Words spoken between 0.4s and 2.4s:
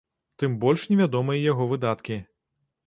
Тым больш невядомыя яго выдаткі.